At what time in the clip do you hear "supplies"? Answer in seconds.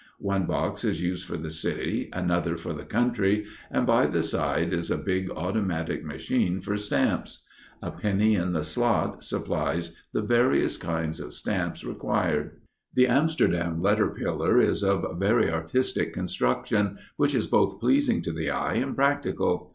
9.23-9.95